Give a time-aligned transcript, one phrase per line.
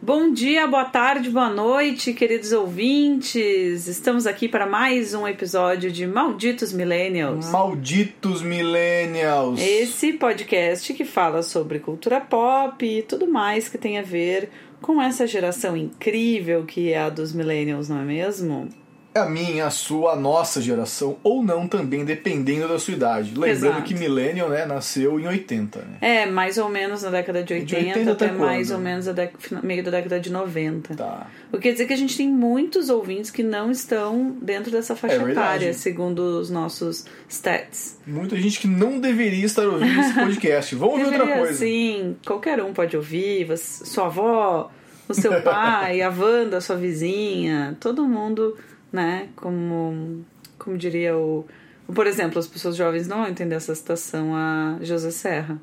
[0.00, 3.88] Bom dia, boa tarde, boa noite, queridos ouvintes.
[3.88, 7.50] Estamos aqui para mais um episódio de Malditos Millennials.
[7.50, 9.60] Malditos Millennials!
[9.60, 14.50] Esse podcast que fala sobre cultura pop e tudo mais que tem a ver
[14.80, 18.68] com essa geração incrível que é a dos Millennials, não é mesmo?
[19.14, 23.30] A minha, a sua, a nossa geração, ou não também, dependendo da sua idade.
[23.30, 23.82] Lembrando Exato.
[23.82, 25.98] que Millennial né, nasceu em 80, né?
[26.00, 29.06] É, mais ou menos na década de 80, De 80 até até mais ou menos
[29.08, 29.14] a
[29.62, 30.94] meio da década de 90.
[30.94, 31.26] Tá.
[31.52, 34.96] O que quer dizer que a gente tem muitos ouvintes que não estão dentro dessa
[34.96, 37.98] faixa É etária, segundo os nossos stats.
[38.06, 40.74] Muita gente que não deveria estar ouvindo esse podcast.
[40.74, 41.54] Vamos ouvir outra coisa.
[41.54, 44.70] Sim, qualquer um pode ouvir, sua avó,
[45.08, 48.56] o seu pai, a Wanda, sua vizinha, todo mundo,
[48.94, 49.28] né?
[49.34, 50.24] Como,
[50.56, 51.44] como diria o.
[51.92, 55.60] Por exemplo, as pessoas jovens não vão entender essa citação a José Serra,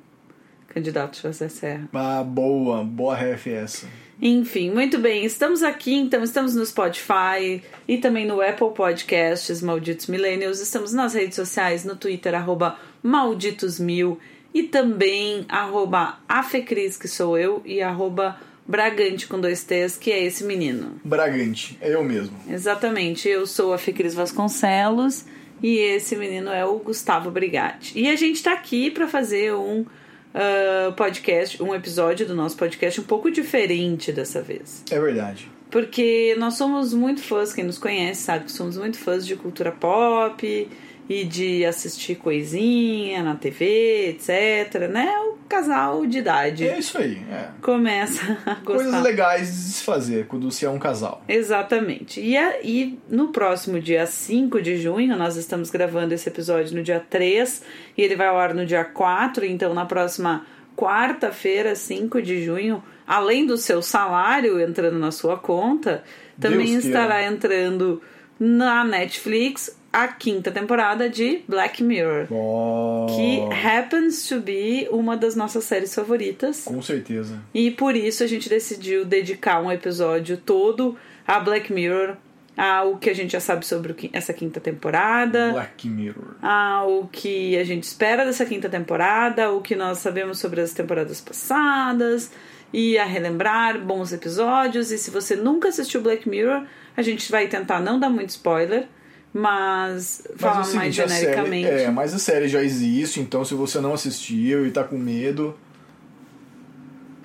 [0.68, 1.90] candidato José Serra.
[1.94, 3.88] Ah, boa, boa ref essa.
[4.22, 5.26] Enfim, muito bem.
[5.26, 10.60] Estamos aqui, então, estamos no Spotify e também no Apple Podcasts, Malditos Millennials.
[10.60, 14.20] Estamos nas redes sociais, no Twitter, arroba malditosmil
[14.54, 20.24] e também arroba afecris, que sou eu, e arroba bragante com dois T's, que é
[20.24, 21.00] esse menino.
[21.04, 22.38] Bragante, é eu mesmo.
[22.50, 25.26] Exatamente, eu sou a Fecris Vasconcelos
[25.62, 28.00] e esse menino é o Gustavo Brigatti.
[28.00, 29.86] E a gente tá aqui para fazer um
[30.34, 34.84] ah, podcast, um episódio do nosso podcast um pouco diferente dessa vez.
[34.90, 35.50] É verdade.
[35.70, 39.72] Porque nós somos muito fãs, quem nos conhece sabe que somos muito fãs de cultura
[39.72, 40.70] pop
[41.10, 45.12] e de assistir coisinha na TV, etc, né?
[45.28, 47.22] O casal de idade É isso aí.
[47.30, 47.50] É.
[47.62, 48.64] começa a gostar.
[48.64, 51.22] Coisas legais de se fazer quando se é um casal.
[51.28, 52.22] Exatamente.
[52.22, 56.82] E, a- e no próximo dia 5 de junho, nós estamos gravando esse episódio no
[56.84, 57.62] dia 3
[57.98, 60.46] e ele vai ao ar no dia 4, então na próxima
[60.78, 66.04] quarta-feira, 5 de junho, além do seu salário entrando na sua conta,
[66.40, 68.02] também Deus estará entrando
[68.40, 72.28] na Netflix a quinta temporada de Black Mirror.
[72.32, 76.64] Oh, Que happens to be uma das nossas séries favoritas.
[76.64, 77.40] Com certeza.
[77.54, 80.98] E por isso a gente decidiu dedicar um episódio todo
[81.28, 82.16] a Black Mirror,
[82.58, 86.36] ao que a gente já sabe sobre essa quinta temporada, Black Mirror.
[86.42, 91.22] ao que a gente espera dessa quinta temporada, o que nós sabemos sobre as temporadas
[91.22, 92.32] passadas,
[92.74, 94.92] e a relembrar bons episódios.
[94.92, 96.64] E se você nunca assistiu Black Mirror,
[96.96, 98.88] a gente vai tentar não dar muito spoiler,
[99.34, 101.68] mas, falar Mas é mais seguinte, a série, genericamente.
[101.68, 105.56] é, mas a série já existe, então se você não assistiu e tá com medo,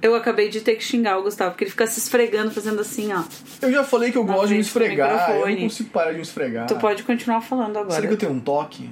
[0.00, 3.12] Eu acabei de ter que xingar o Gustavo, porque ele fica se esfregando, fazendo assim,
[3.12, 3.22] ó.
[3.60, 6.22] eu já falei que eu gosto de me esfregar, eu não consigo parar de me
[6.22, 6.66] esfregar.
[6.66, 7.94] Tu pode continuar falando agora.
[7.94, 8.88] Será que eu tenho um toque?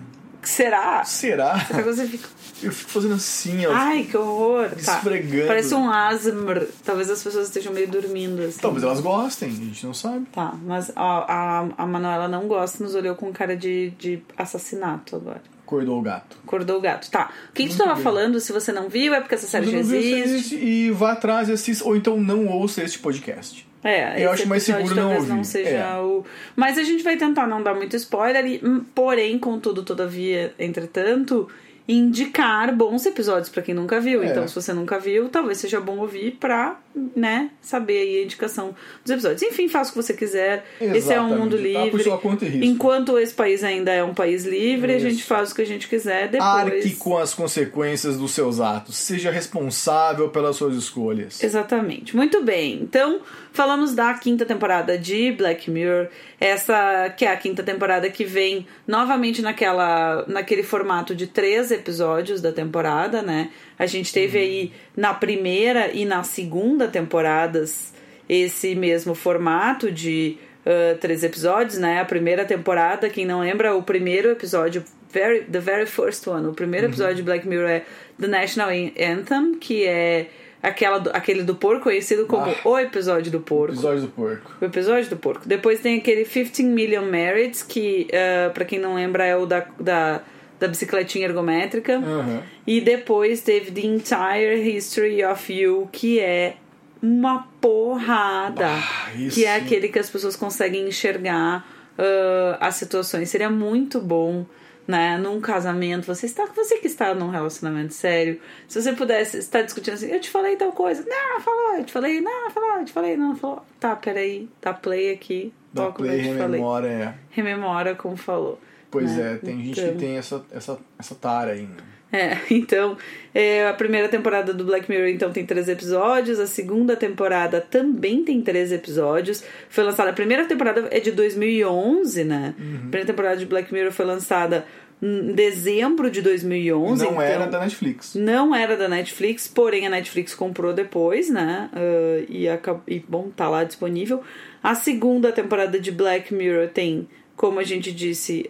[0.49, 1.05] Será?
[1.05, 1.55] Será?
[1.85, 2.29] Você fica.
[2.63, 3.73] Eu fico fazendo assim, ó.
[3.73, 4.71] Ai, que horror!
[4.71, 4.97] Tá.
[4.97, 5.47] Esfregando.
[5.47, 6.67] Parece um asmr.
[6.85, 8.61] Talvez as pessoas estejam meio dormindo assim.
[8.61, 10.27] Talvez elas gostem, a gente não sabe.
[10.33, 15.17] Tá, mas ó, a, a Manuela não gosta, nos olhou com cara de, de assassinato
[15.17, 15.43] agora.
[15.67, 16.37] Acordou o gato.
[16.45, 17.11] Acordou o gato.
[17.11, 17.31] Tá.
[17.51, 18.39] O que, que tu tava falando?
[18.39, 20.13] Se você não viu, é porque essa série já existe.
[20.13, 23.67] existe e vá atrás e assista, ou então não ouça este podcast.
[23.85, 25.47] É, Eu acho mais seguro não talvez não ouvir.
[25.49, 25.97] seja É.
[25.99, 26.25] o.
[26.57, 31.49] Mas a gente vai tentar não dar muito spoiler, e, hum, porém, contudo, todavia, entretanto,
[31.87, 34.23] indicar bons episódios pra quem nunca viu.
[34.23, 34.27] É.
[34.27, 36.81] Então, se você nunca viu, talvez seja bom ouvir pra,
[37.17, 39.43] né, saber aí a indicação dos episódios.
[39.43, 40.65] Enfim, faça o que você quiser.
[40.81, 41.39] Esse é um Exatamente.
[41.39, 42.67] mundo Tá livre.
[42.67, 45.09] Enquanto esse país ainda é um país livre, a Isso.
[45.09, 46.49] gente faz o que a gente quiser depois.
[46.51, 48.97] Arque com as consequências dos seus atos.
[48.97, 51.43] Seja responsável pelas suas escolhas.
[51.43, 52.15] Exatamente.
[52.15, 52.81] Muito bem.
[52.83, 53.21] Então,
[53.53, 56.09] falamos da quinta temporada de Black Mirror.
[56.41, 62.41] Essa que é a quinta temporada que vem novamente naquela, naquele formato de três episódios
[62.41, 63.51] da temporada, né?
[63.79, 67.93] A gente teve aí na primeira e na segunda temporadas
[68.29, 70.37] esse mesmo formato de
[70.67, 72.01] ah, três episódios, né?
[72.01, 76.53] A primeira temporada, quem não lembra, o primeiro episódio, very, the very first one, o
[76.53, 77.83] primeiro episódio de Black Mirror é
[78.21, 80.27] The National Anthem, que é
[80.63, 82.57] aquela do- aquele do porco, conhecido como Ah.
[82.65, 83.75] o episódio do porco.
[83.75, 84.53] Episódio do porco.
[84.61, 85.47] O episódio do porco.
[85.47, 89.67] Depois tem aquele 15 Million Merits, que, ah, pra quem não lembra, é o da,
[89.79, 90.23] da,
[90.59, 91.97] da bicicletinha ergométrica.
[91.97, 92.43] Aham.
[92.67, 96.57] E depois teve The Entire History of You, que é
[97.03, 98.67] uma porrada.
[98.69, 99.35] Ah, isso.
[99.35, 101.67] que é aquele que as pessoas conseguem enxergar
[101.99, 103.29] ah, as situações.
[103.29, 104.47] Seria muito bom,
[104.87, 105.19] né?
[105.19, 109.95] Num casamento, você está, você que está num relacionamento sério, se você pudesse estar discutindo
[109.95, 112.93] assim, eu te falei tal coisa, não, falou, eu te falei, não, falou, eu te
[112.93, 113.63] falei, não, falou.
[113.81, 116.61] Tá, peraí, dá play aqui, Da toca o que Play eu te falei.
[116.61, 117.15] rememora, é.
[117.31, 118.59] Rememora como falou.
[119.01, 119.35] Pois né?
[119.35, 121.95] é, tem gente Então- que tem essa, essa, essa tara ainda.
[122.13, 122.97] É, então,
[123.35, 128.23] é, a primeira temporada do Black Mirror então tem três episódios, a segunda temporada também
[128.25, 129.45] tem três episódios.
[129.69, 132.55] Foi lançada, a primeira temporada é de 2011, né?
[132.59, 132.75] Uhum.
[132.75, 134.65] A primeira temporada de Black Mirror foi lançada
[135.03, 137.05] em dezembro de 2011.
[137.05, 138.15] Não então, era da Netflix.
[138.15, 141.69] Não era da Netflix, porém a Netflix comprou depois, né?
[141.75, 142.81] Uh, e, acab...
[142.87, 144.23] e, bom, tá lá disponível.
[144.63, 147.07] A segunda temporada de Black Mirror tem,
[147.37, 148.49] como a gente disse,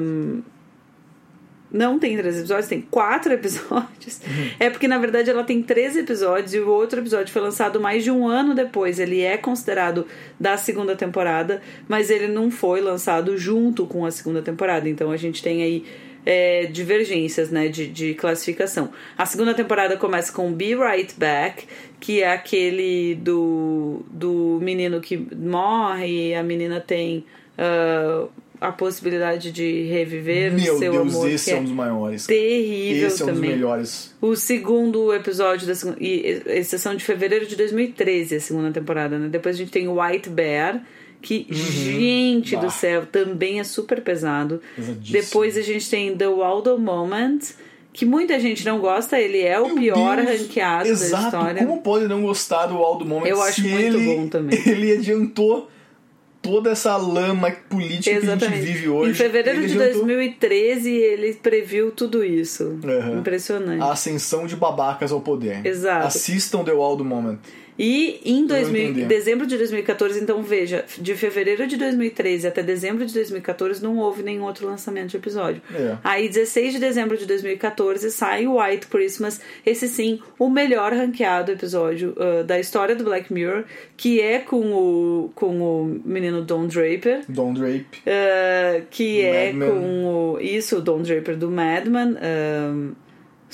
[0.00, 0.42] um...
[1.70, 4.20] não tem três episódios, tem quatro episódios.
[4.26, 4.50] Uhum.
[4.58, 8.02] É porque, na verdade, ela tem três episódios e o outro episódio foi lançado mais
[8.02, 8.98] de um ano depois.
[8.98, 10.06] Ele é considerado
[10.38, 14.88] da segunda temporada, mas ele não foi lançado junto com a segunda temporada.
[14.88, 15.84] Então a gente tem aí
[16.26, 18.90] é, divergências né, de, de classificação.
[19.16, 21.66] A segunda temporada começa com Be Right Back,
[22.00, 27.24] que é aquele do, do menino que morre e a menina tem
[27.58, 28.28] uh,
[28.60, 31.30] a possibilidade de reviver Meu o seu Deus, amor.
[31.30, 32.26] esse que é um dos maiores.
[32.26, 33.50] terrível Esse é um dos também.
[33.50, 34.14] melhores.
[34.20, 39.28] O segundo episódio da segunda, e, exceção de fevereiro de 2013, a segunda temporada, né?
[39.28, 40.82] Depois a gente tem White Bear,
[41.20, 42.60] que, gente Uhum.
[42.60, 42.66] Bah.
[42.66, 44.60] do céu, também é super pesado.
[45.10, 47.40] Depois a gente tem The Waldo Moment,
[47.92, 51.22] que muita gente não gosta, ele é o Meu pior Deus, ranqueado Exato.
[51.22, 51.66] da história.
[51.66, 54.58] Como pode não gostar do Aldo Moment Eu acho muito ele, bom também.
[54.66, 55.70] Ele adiantou
[56.44, 59.10] toda essa lama política que a gente vive hoje.
[59.10, 62.78] Em fevereiro de adiantou 2013, ele previu tudo isso.
[62.84, 63.20] Uhum.
[63.20, 63.82] Impressionante.
[63.82, 65.64] A ascensão de babacas ao poder.
[65.64, 66.06] Exato.
[66.06, 67.38] Assistam The Waldo Moment.
[67.78, 69.06] E em 2000, entender.
[69.06, 74.22] dezembro de 2014, então veja, de fevereiro de 2013 até dezembro de 2014 não houve
[74.22, 75.60] nenhum outro lançamento de episódio.
[75.74, 75.96] É.
[76.04, 81.52] Aí, 16 de dezembro de 2014, sai o White Christmas, esse sim, o melhor ranqueado
[81.52, 83.64] episódio uh, da história do Black Mirror,
[83.96, 87.22] que é com o, com o menino Don Draper.
[87.28, 87.86] Don Drape.
[88.06, 89.70] Uh, que é Madman.
[89.70, 90.40] com o.
[90.40, 92.16] Isso, o Don Draper do Madman.
[92.16, 93.03] um,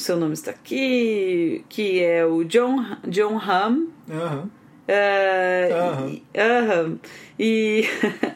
[0.01, 1.65] seu nome está aqui.
[1.69, 3.89] Que é o John, John Hamm.
[4.11, 4.51] Aham.
[4.91, 7.01] Uh,
[7.39, 7.39] e-.
[7.39, 7.85] E,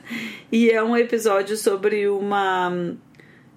[0.53, 2.97] e é um episódio sobre uma.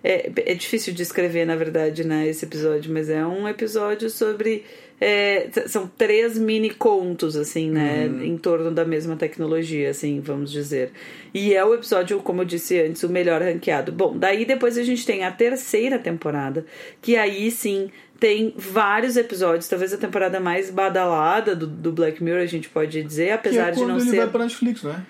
[0.04, 4.66] É, é difícil de escrever, na verdade, né, esse episódio, mas é um episódio sobre.
[5.00, 8.24] É, são três mini contos, assim, né, Uhum.
[8.24, 10.92] em torno da mesma tecnologia, assim, vamos dizer.
[11.34, 13.92] E é o episódio, como eu disse antes, o melhor ranqueado.
[13.92, 16.66] Bom, daí depois a gente tem a terceira temporada,
[17.02, 17.90] que aí sim
[18.20, 23.04] tem vários episódios, talvez a temporada mais badalada do, do Black Mirror, a gente pode
[23.04, 24.18] dizer, Que apesar é de não ele ser.
[24.18, 25.04] vai pra Netflix, né?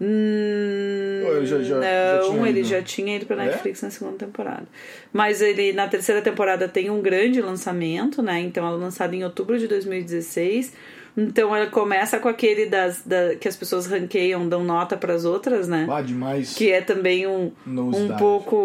[0.00, 3.46] Hum, ele já- já- já não, tinha ele já tinha ido pra É?
[3.46, 4.64] Netflix na segunda temporada.
[5.12, 8.40] Mas ele na terceira temporada tem um grande lançamento, né?
[8.40, 10.72] Então ela é lançada em outubro de 2016.
[11.16, 15.66] Então ela começa com aquele das da, que as pessoas ranqueiam, dão nota pras outras,
[15.66, 15.86] né?
[15.90, 16.52] Ah, demais.
[16.54, 18.18] Que é também um, um dive.
[18.18, 18.56] pouco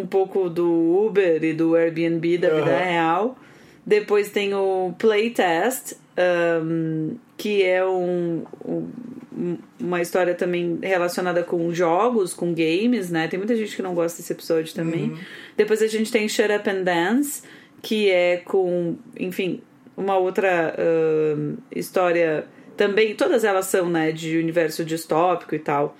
[0.00, 2.84] um pouco do Uber e do Airbnb da vida Aham.
[2.84, 3.38] real.
[3.84, 5.94] Depois tem o Playtest,
[6.62, 8.88] um, que é um, um-
[9.78, 13.28] uma história também relacionada com jogos, com games, né?
[13.28, 15.16] Tem muita gente que não gosta desse episódio também.
[15.56, 17.42] Depois a gente tem Shut Up and Dance,
[17.82, 19.62] que é com, enfim,
[19.96, 20.74] uma outra
[21.36, 22.46] um, história
[22.76, 23.14] também.
[23.14, 25.96] Todas elas são, né, de universo distópico e tal.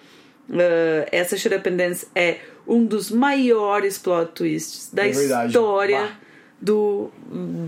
[0.49, 6.01] Uh, essa Shut Up and Dance é um dos maiores plot twists da É história
[6.01, 6.30] Bah.
[6.61, 7.11] Do,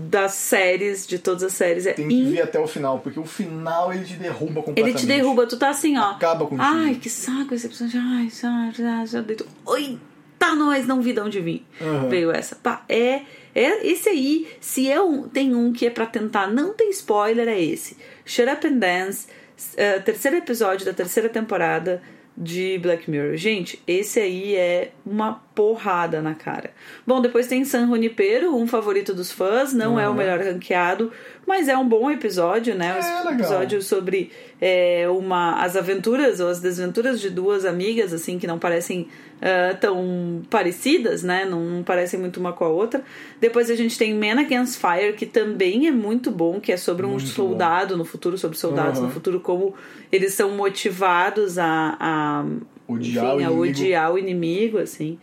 [0.09, 1.85] das séries, de todas as séries.
[1.85, 4.61] É Tem que in- ver até o final, porque o final ele te derruba Ele
[4.61, 4.99] completamente.
[4.99, 6.11] te derruba, tu tá assim, ó.
[6.11, 6.61] Acaba contigo.
[6.63, 7.99] Ai, que saco esse episódio.
[8.03, 9.45] Ai, já, já, já deito.
[9.65, 9.97] Oi,
[10.37, 11.63] tá nós, não vi de onde vim.
[11.81, 12.07] Aham.
[12.09, 12.55] Veio essa.
[12.55, 13.21] Pá, é,
[13.55, 14.47] é esse aí.
[14.61, 17.97] Se é um, tem um que é pra tentar não ter spoiler, é esse.
[18.25, 19.27] Shut Up and Dance,
[19.75, 22.01] eh, terceiro episódio da terceira temporada
[22.35, 23.35] de Black Mirror.
[23.37, 26.71] Gente, esse aí é uma porrada na cara.
[27.05, 30.17] Bom, depois tem San Junipero, um favorito dos fãs, não é o Uhum.
[30.17, 31.11] melhor ranqueado,
[31.45, 32.97] mas é um bom episódio, né?
[32.99, 33.33] É, um legal.
[33.33, 38.57] episódio sobre é, uma as aventuras ou as desventuras de duas amigas assim que não
[38.57, 39.07] parecem
[39.45, 41.43] ah, tão parecidas, né?
[41.43, 43.03] Não, não parecem muito uma com a outra.
[43.41, 47.05] Depois a gente tem Man Against Fire, que também é muito bom, que é sobre
[47.05, 49.07] um Muito soldado no futuro, sobre soldados Aham.
[49.07, 49.73] no futuro, como
[50.09, 52.45] eles são motivados a, a
[52.87, 55.19] Odiar enfim, o a odiar o inimigo, assim.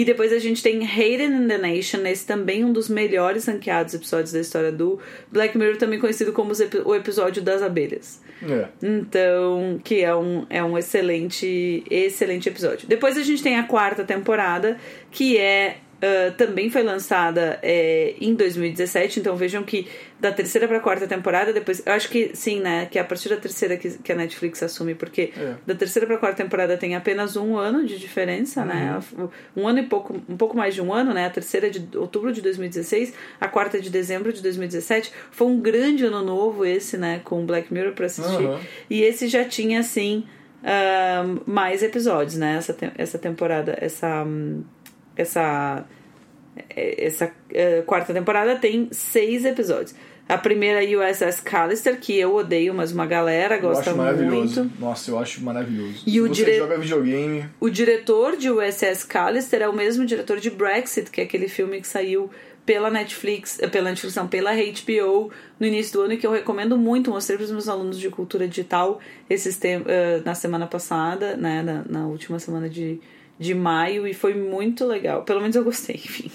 [0.00, 3.92] E depois a gente tem Hayden in the Nation, esse também um dos melhores ranqueados
[3.92, 4.98] episódios da história do
[5.30, 6.52] Black Mirror, também conhecido como
[6.86, 8.18] o episódio das abelhas.
[8.42, 8.68] É.
[8.82, 12.88] Então, que é um, é um excelente, excelente episódio.
[12.88, 14.78] Depois a gente tem a quarta temporada,
[15.10, 19.86] que é Uh, também foi lançada é, em 2017, então vejam que
[20.18, 21.82] da terceira para a quarta temporada, depois.
[21.84, 22.86] Eu acho que sim, né?
[22.90, 25.56] Que é a partir da terceira que, que a Netflix assume, porque É.
[25.66, 28.98] da terceira para a quarta temporada tem apenas um ano de diferença, né?
[29.54, 31.26] Um ano e pouco, um pouco mais de um ano, né?
[31.26, 35.12] A terceira é de outubro de 2016, a quarta é de dezembro de 2017.
[35.30, 37.20] Foi um grande ano novo esse, né?
[37.24, 38.46] Com Black Mirror para assistir.
[38.46, 38.58] Aham.
[38.88, 40.24] E esse já tinha, assim,
[40.64, 42.56] ahn, mais episódios, né?
[42.56, 44.24] Essa, essa temporada, essa.
[44.24, 44.62] hum,
[45.20, 45.84] Essa.
[46.70, 49.94] eh, Essa eh, quarta temporada tem seis episódios.
[50.28, 54.60] A primeira é USS Callister, que eu odeio, mas uma galera Eu gosta acho maravilhoso.
[54.62, 54.80] muito.
[54.80, 56.04] Nossa, eu acho maravilhoso.
[56.06, 60.06] E Se o você dire- joga videogame, O diretor de USS Callister é o mesmo
[60.06, 62.30] diretor de Brexit, que é aquele filme que saiu
[62.64, 66.30] pela Netflix, eh, pela Netflix, não, pela HBO no início do ano e que eu
[66.30, 67.10] recomendo muito.
[67.10, 71.60] Mostrei para os meus alunos de cultura digital esses tem, eh, na semana passada, né,
[71.60, 73.00] na, na última semana de,
[73.40, 75.22] de maio e foi muito legal.
[75.22, 76.30] Pelo menos eu gostei, enfim.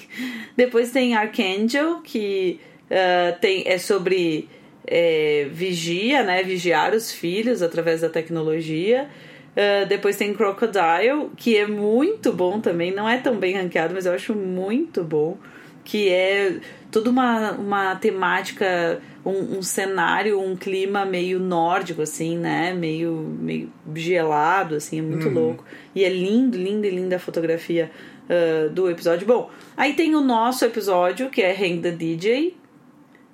[0.57, 2.59] Depois tem Archangel, que
[2.89, 4.49] eh, tem, é sobre
[4.87, 9.07] eh, vigia, né, vigiar os filhos através da tecnologia.
[9.55, 12.91] Uh, depois tem Crocodile, que é muito bom também.
[12.91, 15.37] Não é tão bem ranqueado, mas eu acho muito bom.
[15.81, 16.59] Que é
[16.95, 22.73] toda uma, uma temática, um, um cenário, um clima meio nórdico, assim, né?
[22.73, 25.65] Meio, meio gelado, assim, é muito louco.
[25.93, 27.91] E é lindo, lindo e linda a fotografia
[28.29, 29.27] uh, do episódio.
[29.27, 32.55] Bom, aí tem o nosso episódio, que é the DJ,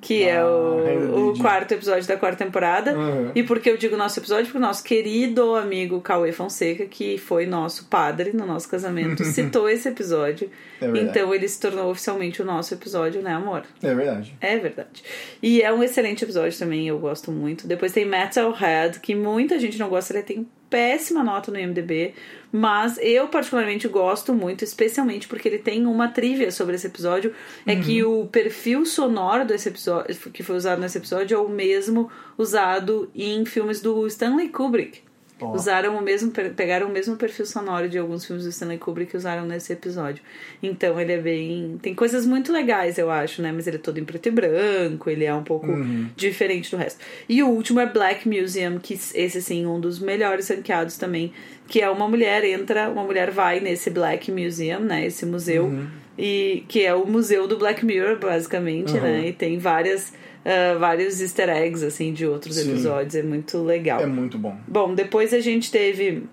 [0.01, 1.41] que é Ah, o, the o DJ.
[1.41, 2.97] quarto episódio da quarta temporada.
[2.97, 3.31] Uhum.
[3.35, 4.45] E por que eu digo nosso episódio?
[4.45, 9.69] Porque o nosso querido amigo Cauê Fonseca, que foi nosso padre no nosso casamento, citou
[9.69, 10.49] esse episódio.
[10.81, 13.63] É então ele se tornou oficialmente o nosso episódio, né, amor?
[13.83, 14.35] é verdade.
[14.41, 15.03] É verdade.
[15.41, 17.67] E é um excelente episódio também, eu gosto muito.
[17.67, 22.15] Depois tem Metalhead, que muita gente não gosta, ele tem péssima nota no IMDb,
[22.51, 27.35] mas eu particularmente gosto muito, especialmente porque ele tem uma trivia sobre esse episódio,
[27.67, 32.09] é que o perfil sonoro desse episódio, que foi usado nesse episódio, é o mesmo
[32.37, 35.03] usado em filmes do Stanley Kubrick.
[35.45, 39.17] Usaram o mesmo, pegaram o mesmo perfil sonoro de alguns filmes do Stanley Kubrick que
[39.17, 40.23] usaram nesse episódio.
[40.61, 41.77] Então ele é bem.
[41.81, 43.51] Tem coisas muito legais, eu acho, né?
[43.51, 45.67] Mas ele é todo em preto e branco, ele é um pouco
[46.15, 46.99] diferente do resto.
[47.27, 51.31] E o último é Black Museum, que esse sim, um dos melhores ranqueados também.
[51.67, 55.05] Que é uma mulher entra, uma mulher vai nesse Black Museum, né?
[55.05, 55.71] Esse museu.
[56.17, 59.01] E que é o museu do Black Mirror, basicamente, Uhum.
[59.01, 59.27] né?
[59.29, 60.13] E tem várias.
[60.45, 62.69] Ah, vários easter eggs assim de outros Sim.
[62.71, 64.55] episódios é muito legal É muito bom.
[64.67, 66.23] Bom, depois a gente teve.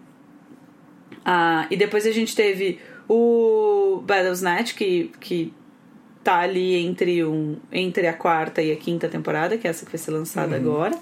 [1.24, 5.52] Ah, e depois a gente teve o Battlesnatch, que, que
[6.24, 9.92] tá ali entre, um, entre a quarta e a quinta temporada, que é essa que
[9.92, 10.94] vai ser lançada agora.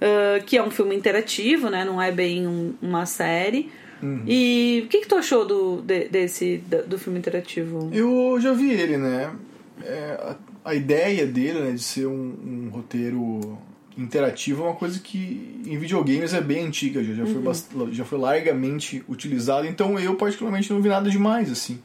[0.00, 1.84] Ah, que é um filme interativo, né?
[1.84, 3.70] Não é bem um- uma série.
[4.28, 7.90] E o que, que tu achou do, de- desse, da- do filme interativo?
[7.92, 9.32] Eu já vi ele, né?
[9.82, 10.34] É,
[10.70, 13.58] a, ideia dele, né, de ser um, um roteiro
[13.96, 18.04] interativo é uma coisa que em videogames é bem antiga, já, já, foi, bast- já
[18.04, 21.80] foi largamente utilizado, então eu particularmente não vi nada demais, assim.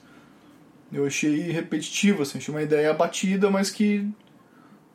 [0.91, 4.07] Eu achei repetitivo, assim, achei uma ideia batida, mas que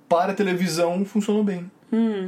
[0.08, 1.68] para a televisão funcionou bem.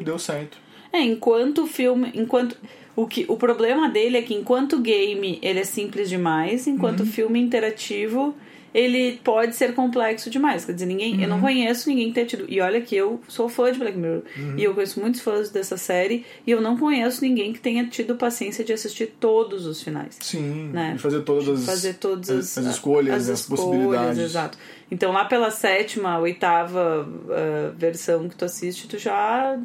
[0.03, 0.59] Deu certo.
[0.93, 2.11] É, enquanto o filme.
[2.15, 2.57] Enquanto.
[2.97, 7.41] O, que, o problema dele é que enquanto game ele é simples demais, enquanto filme
[7.41, 8.35] interativo
[8.73, 10.65] ele pode ser complexo demais.
[10.65, 12.45] Quer dizer, ninguém, eu não conheço ninguém que tenha tido.
[12.49, 14.23] E olha que eu sou fã de Black Mirror.
[14.57, 16.25] E eu conheço muitos fãs dessa série.
[16.47, 20.17] E eu não conheço ninguém que tenha tido paciência de assistir todos os finais.
[20.21, 20.93] Sim, Né?
[20.95, 24.19] e fazer todas as, fazer todas as, as, as escolhas, as, as, possibilidades.
[24.19, 24.57] Exato.
[24.91, 29.59] Então lá pela sétima, oitava ah, versão que tu assiste, tu já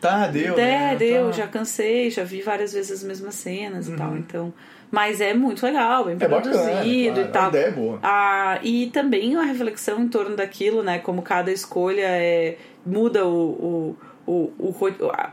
[0.00, 0.54] Tá, deu.
[0.54, 0.96] é, né?
[0.96, 1.32] deu, Tá.
[1.32, 4.16] já cansei, já vi várias vezes as mesmas cenas e tal.
[4.18, 4.52] Então,
[4.94, 6.16] mas é muito legal, bem.
[6.18, 7.44] É produzido bacana, e claro, tal.
[7.44, 7.98] a ideia é boa.
[8.02, 10.98] Ah, e também a reflexão em torno daquilo, né?
[11.00, 13.96] Como cada escolha é, muda o,
[14.26, 14.74] o, o,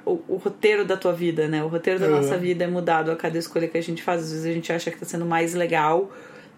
[0.06, 1.64] o, o, roteiro da tua vida, né?
[1.64, 2.16] O roteiro da Uhum.
[2.18, 4.24] nossa vida é mudado a cada escolha que a gente faz.
[4.24, 6.12] Às vezes a gente acha que tá sendo mais legal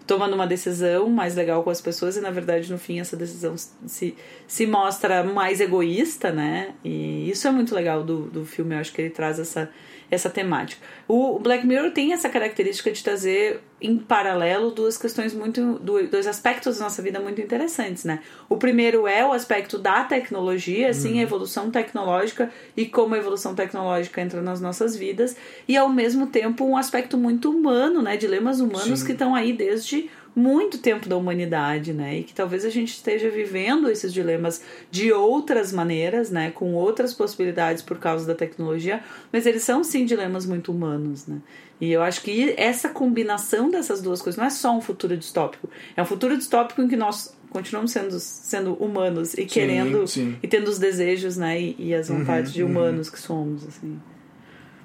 [0.06, 3.54] tomando uma decisão mais legal com as pessoas e na verdade no fim essa decisão
[3.86, 4.14] se,
[4.46, 6.74] se mostra mais egoísta, né?
[6.84, 9.70] E isso é muito legal do, do filme, eu acho que ele traz essa,
[10.14, 10.80] essa temática.
[11.06, 15.78] O Black Mirror tem essa característica de trazer em paralelo duas questões muito.
[15.80, 18.20] dois aspectos da nossa vida muito interessantes, né?
[18.48, 23.54] O primeiro é o aspecto da tecnologia, assim, a evolução tecnológica e como a evolução
[23.54, 25.36] tecnológica entra nas nossas vidas,
[25.68, 28.16] e ao mesmo tempo um aspecto muito humano, né?
[28.16, 29.06] Dilemas humanos Sim.
[29.06, 32.18] que estão aí desde muito tempo da humanidade, né?
[32.18, 36.50] E que talvez a gente esteja vivendo esses dilemas de outras maneiras, né?
[36.50, 41.38] Com outras possibilidades por causa da tecnologia, mas eles são sim dilemas muito humanos, né?
[41.80, 45.68] E eu acho que essa combinação dessas duas coisas não é só um futuro distópico,
[45.96, 50.36] é um futuro distópico em que nós continuamos sendo, sendo humanos e Sim, querendo sim.
[50.42, 51.60] e tendo os desejos, né?
[51.60, 52.70] E, e as vontades de uhum.
[52.70, 54.00] humanos que somos, assim.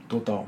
[0.07, 0.47] Total.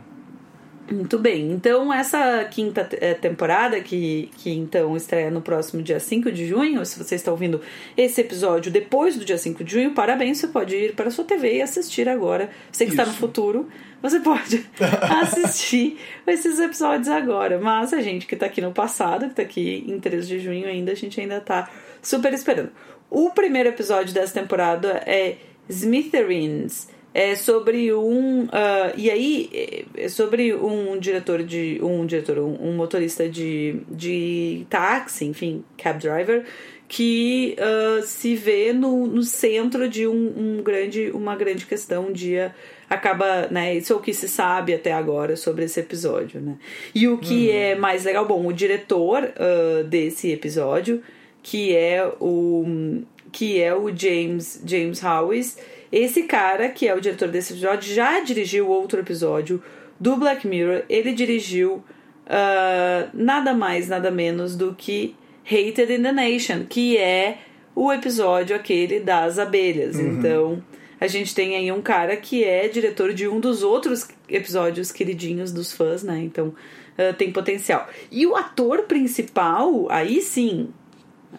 [0.92, 6.30] Muito bem, então essa quinta eh, temporada, que, que então estreia no próximo dia 5
[6.32, 7.62] de junho, se você está ouvindo
[7.96, 11.24] esse episódio depois do dia 5 de junho, parabéns, você pode ir para a sua
[11.24, 12.50] TV e assistir agora.
[12.70, 13.20] Você que está no Isso.
[13.20, 13.70] futuro,
[14.02, 14.66] você pode
[15.22, 17.58] assistir esses episódios agora.
[17.58, 20.68] Mas a gente que está aqui no passado, que está aqui em 13 de junho
[20.68, 21.70] ainda, a gente ainda está
[22.02, 22.72] super esperando.
[23.10, 25.38] O primeiro episódio dessa temporada é
[25.70, 26.90] Smithereens.
[27.14, 28.48] É sobre um.
[28.52, 31.80] ah, e aí, é- sobre um diretor de.
[31.82, 36.46] Um diretor, um, um motorista de, de táxi, enfim, cab driver,
[36.88, 42.08] que ah, se vê no, no centro de um, um grande, uma grande questão.
[42.08, 42.56] Um dia
[42.90, 43.76] acaba, né?
[43.76, 46.56] Isso é o que se sabe até agora sobre esse episódio, né?
[46.96, 51.02] E o que é mais legal, bom, o diretor ah, desse episódio,
[51.42, 55.58] que é o que é o James James Howes.
[55.92, 59.62] Esse cara, que é o diretor desse episódio, já dirigiu outro episódio
[60.00, 60.84] do Black Mirror.
[60.90, 61.84] Ele dirigiu
[62.28, 67.40] ah, nada mais, nada menos do que Hated in the Nation, que é
[67.76, 70.00] o episódio aquele das abelhas.
[70.00, 70.64] Então,
[71.00, 75.52] a gente tem aí um cara que é diretor de um dos outros episódios queridinhos
[75.52, 76.20] dos fãs, né?
[76.20, 76.54] Então,
[76.98, 77.88] ah, tem potencial.
[78.10, 80.70] E o ator principal, aí sim,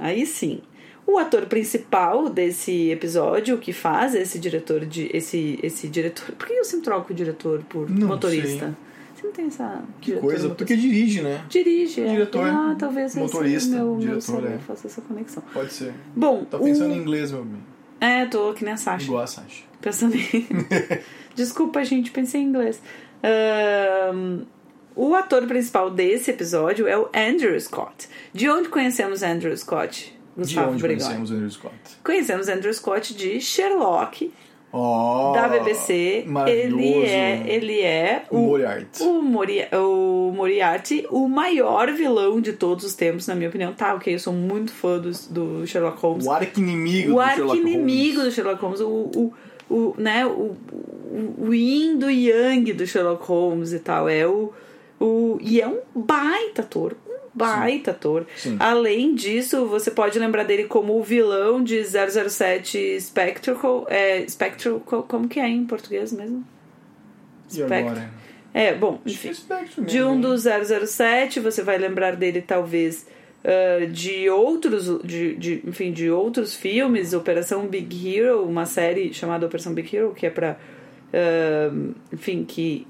[0.02, 0.61] Aí sim.
[1.06, 5.11] O ator principal desse episódio, que faz esse diretor de.
[5.12, 6.32] esse, esse diretor.
[6.35, 8.76] Por que eu sempre troco o diretor por Não motorista?
[9.14, 9.82] Você não tem essa.
[10.00, 10.54] Que coisa, motorista?
[10.54, 11.44] porque dirige, né?
[11.49, 12.09] Dirige, é.
[12.09, 14.59] Diretor, Ah, talvez motorista, esse meu, meu diretor, cérebro é.
[14.59, 15.42] faça essa conexão.
[15.52, 15.92] Pode ser.
[16.14, 16.97] Bom, Tá pensando o...
[16.97, 17.61] em inglês, meu bem.
[18.00, 19.04] É, tô que nem a Sasha.
[19.04, 19.64] Igual a Sasha.
[19.80, 20.47] Pensando em.
[21.35, 22.80] Desculpa, gente, pensei em inglês.
[23.23, 24.42] Ahn,
[24.95, 28.09] o ator principal desse episódio é o Andrew Scott.
[28.33, 30.13] De onde conhecemos Andrew Scott?
[30.37, 31.01] De Gustavo onde Brigoni.
[31.05, 31.75] conhecemos o Andrew Scott?
[32.05, 34.33] Conhecemos Andrew Scott de Sherlock,
[34.75, 36.25] Oh, da BBC.
[36.27, 36.79] Maravilhoso.
[36.81, 39.03] Ele é, ele é O Moriarty.
[39.03, 43.75] o, Mori, o Moriarty, o maior vilão de todos os tempos, na minha opinião.
[43.75, 46.25] Tá, ok, eu sou muito fã do, do Sherlock Holmes.
[46.25, 48.33] O arqui-inimigo o do Sherlock arqui-inimigo Holmes.
[48.33, 49.35] do Sherlock Holmes, o, o,
[49.69, 54.09] o, né, o, o, o yin do yang do Sherlock Holmes e tal.
[54.09, 54.55] É o,
[55.02, 58.26] o, e é um baita ator, um baita ator.
[58.36, 58.56] Sim.
[58.60, 63.84] Além disso, você pode lembrar dele como o vilão de 007 Spectacle.
[63.88, 66.45] É, Spectacle, como que é em português mesmo?
[67.50, 67.78] E Spectre.
[67.78, 68.10] agora?
[68.54, 69.30] É, bom, enfim.
[69.30, 73.06] é Spectre De um dos 007, você vai lembrar dele talvez
[73.45, 79.47] ah, de outros, de, de, enfim, de outros filmes, Operação Big Hero, uma série chamada
[79.47, 80.56] Operação Big Hero, que é pra,
[81.12, 81.71] ah,
[82.12, 82.86] enfim, que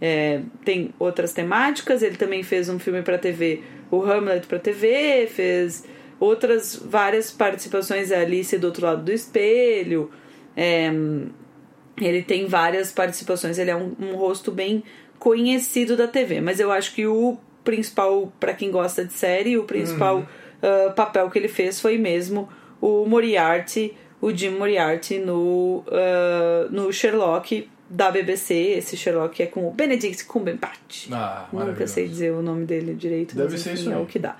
[0.00, 2.02] é, tem outras temáticas.
[2.02, 5.84] Ele também fez um filme pra TV, o Hamlet pra TV, fez
[6.18, 10.10] outras várias participações, Alice do outro lado do espelho.
[10.56, 10.90] É,
[12.00, 14.82] ele tem várias participações, ele é um, um rosto bem
[15.18, 19.64] conhecido da TV, mas eu acho que o principal, pra quem gosta de série, o
[19.64, 20.26] principal
[20.62, 22.48] ah, papel que ele fez foi mesmo
[22.80, 28.54] o Moriarty, o Jim Moriarty no, ah, no Sherlock da BBC.
[28.54, 31.08] Esse Sherlock é com o Benedict Cumberbatch.
[31.12, 34.06] Ah, Nunca sei dizer o nome dele direito, Deve mas ser enfim, isso é o
[34.06, 34.36] que dá.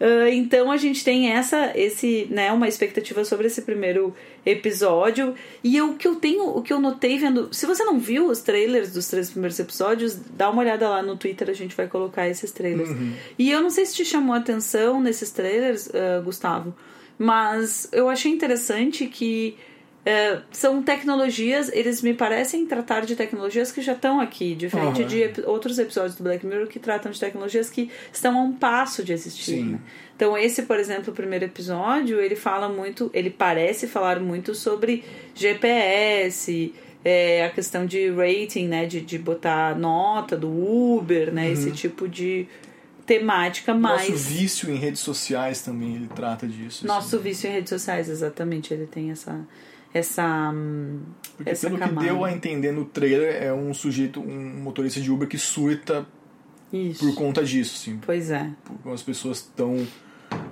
[0.00, 5.34] Ah, então a gente tem essa, esse, né, uma expectativa sobre esse primeiro episódio.
[5.62, 7.48] E eu, o que eu tenho, o que eu notei vendo.
[7.52, 11.16] Se você não viu os trailers dos três primeiros episódios, dá uma olhada lá no
[11.16, 12.90] Twitter, a gente vai colocar esses trailers.
[12.90, 13.12] Uhum.
[13.38, 16.74] E eu não sei se te chamou a atenção nesses trailers, ah, Gustavo,
[17.18, 19.56] mas eu achei interessante que.
[20.04, 25.08] É, são tecnologias, eles me parecem tratar de tecnologias que já estão aqui, diferente Aham.
[25.08, 28.52] de ep- outros episódios do Black Mirror que tratam de tecnologias que estão a um
[28.52, 29.62] passo de existir.
[29.64, 29.78] Né?
[30.14, 35.02] Então, esse, por exemplo, o primeiro episódio, ele fala muito, ele parece falar muito sobre
[35.34, 36.72] GPS,
[37.04, 38.86] é, a questão de rating, né?
[38.86, 41.50] De, de botar nota do Uber, né?
[41.50, 42.46] Esse tipo de
[43.06, 44.08] temática mais.
[44.08, 46.86] Nosso vício em redes sociais também, ele trata disso.
[46.86, 47.24] Nosso assim.
[47.24, 48.72] vício em redes sociais, exatamente.
[48.72, 49.46] Ele tem essa.
[49.94, 50.50] Essa.
[50.52, 50.98] hum,
[51.36, 52.00] Porque essa pelo camada.
[52.00, 56.04] que deu a entender no trailer, é um sujeito, um motorista de Uber que surta
[56.98, 58.00] por conta disso, assim.
[58.04, 58.50] Pois é.
[58.64, 59.86] Porque as pessoas estão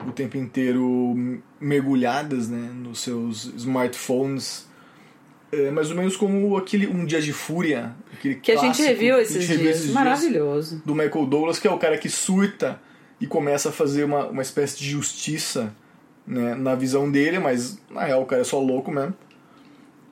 [0.07, 4.71] o tempo inteiro mergulhadas né, nos seus smartphones.
[5.51, 7.95] É mais ou menos como aquele Um Dia de Fúria.
[8.13, 9.87] Aquele Que a gente reviu esses gente reviu dias.
[9.91, 10.81] Maravilhoso.
[10.87, 12.81] do Michael Douglas, que é o cara que surta
[13.21, 15.75] e começa a fazer uma, uma espécie de justiça
[16.27, 19.15] né, na visão dele, mas na real o cara é só louco mesmo.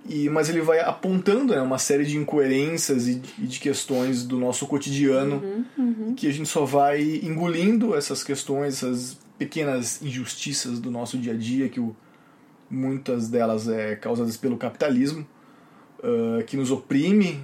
[0.08, 4.38] E, mas ele vai apontando né, uma série de incoerências e, e de questões do
[4.38, 6.14] nosso cotidiano Uhum, uhum.
[6.14, 11.36] que a gente só vai engolindo essas questões, essas pequenas injustiças do nosso dia a
[11.36, 11.94] dia, que o,
[12.68, 15.26] muitas delas é causadas pelo capitalismo,
[16.02, 17.40] ah, que nos oprime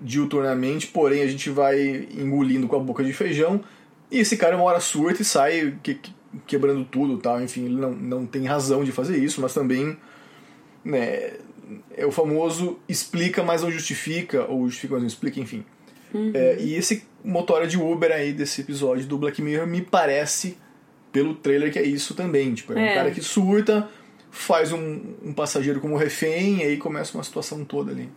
[0.00, 3.60] diuturnamente, porém a gente vai engolindo com a boca de feijão,
[4.10, 6.14] e esse cara uma hora surta e sai que- que-
[6.46, 9.96] quebrando tudo tal, enfim, ele não, não tem razão de fazer isso, mas também
[10.84, 11.34] né,
[11.96, 15.64] é o famoso explica, mas não justifica, ou justifica, mas não explica, enfim.
[16.34, 20.56] É, e esse motora de Uber aí desse episódio do Black Mirror me parece,
[21.12, 22.52] pelo trailer, que é isso também.
[22.54, 22.94] Tipo, é, um É.
[22.94, 23.88] cara que surta,
[24.30, 28.08] faz um, um passageiro como refém, e aí começa uma situação toda ali.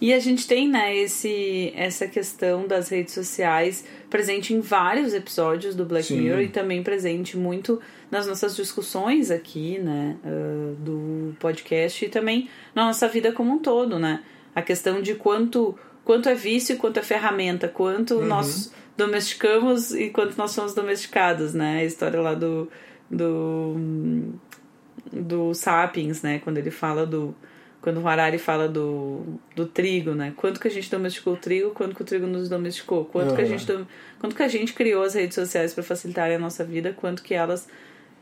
[0.00, 5.76] E a gente tem, né, esse, essa questão das redes sociais presente em vários episódios
[5.76, 6.20] do Black Sim.
[6.20, 12.48] Mirror e também presente muito nas nossas discussões aqui, né, ah, do podcast e também
[12.74, 14.22] na nossa vida como um todo, né?
[14.54, 20.10] A questão de quanto, quanto é vício e quanto é ferramenta, quanto nós domesticamos e
[20.10, 21.78] quanto nós somos domesticados, né?
[21.78, 22.68] A história lá do,
[23.10, 23.76] do,
[25.12, 26.38] do Sapiens, né?
[26.38, 27.34] Quando ele fala do
[27.80, 30.32] quando o Harari fala do, do trigo, né?
[30.36, 33.40] Quanto que a gente domesticou o trigo, quanto que o trigo nos domesticou, quanto que
[33.40, 33.58] a Aham.
[33.58, 33.86] gente
[34.20, 37.34] quanto que a gente criou as redes sociais para facilitarem a nossa vida, quanto que
[37.34, 37.68] elas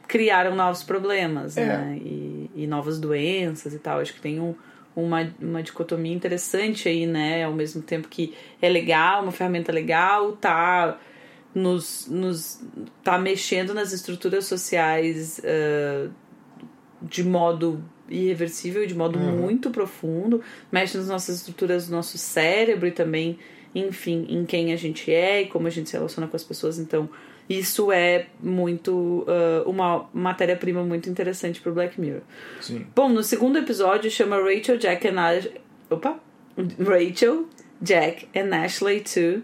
[0.09, 1.66] criaram novos problemas, É.
[1.66, 1.98] né?
[2.03, 4.00] E, e novas doenças e tal.
[4.00, 4.55] Acho que tem um,
[4.96, 7.44] uma, uma dicotomia interessante aí, né?
[7.44, 10.98] Ao mesmo tempo que é legal, uma ferramenta legal, tá
[11.55, 12.62] nos, nos
[13.05, 16.09] tá mexendo nas estruturas sociais ah,
[17.02, 19.38] de modo irreversível, de modo uhum.
[19.38, 23.38] muito profundo, mexe nas nossas estruturas do nosso cérebro e também,
[23.74, 26.78] enfim, em quem a gente é e como a gente se relaciona com as pessoas.
[26.78, 27.08] Então,
[27.48, 32.22] isso é muito uh, uma matéria-prima muito interessante para o Black Mirror.
[32.60, 32.86] Sim.
[32.94, 35.48] Bom, no segundo episódio chama Rachel, Jack and Ash...
[35.88, 36.20] opa,
[36.78, 37.46] Rachel,
[37.82, 39.42] Jack and Ashley too